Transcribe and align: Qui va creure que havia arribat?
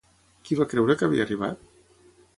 Qui 0.47 0.57
va 0.61 0.67
creure 0.71 0.97
que 1.01 1.09
havia 1.09 1.27
arribat? 1.29 1.63